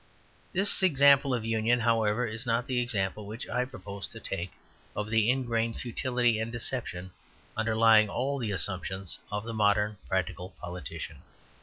This 0.51 0.81
example 0.81 1.31
of 1.31 1.45
union, 1.45 1.81
however, 1.81 2.25
is 2.25 2.43
not 2.43 2.65
the 2.65 2.79
example 2.81 3.27
which 3.27 3.47
I 3.47 3.65
propose 3.65 4.07
to 4.07 4.19
take 4.19 4.51
of 4.95 5.11
the 5.11 5.29
ingrained 5.29 5.77
futility 5.77 6.39
and 6.39 6.51
deception 6.51 7.11
underlying 7.55 8.09
all 8.09 8.39
the 8.39 8.49
assumptions 8.49 9.19
of 9.31 9.43
the 9.43 9.53
modern 9.53 9.97
practical 10.07 10.55
politician. 10.59 11.21